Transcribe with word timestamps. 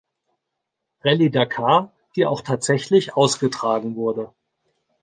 Rallye 1.05 1.29
Dakar, 1.31 1.91
die 2.15 2.25
auch 2.25 2.41
tatsächlich 2.41 3.13
ausgetragen 3.15 3.95
wurde. 3.95 4.33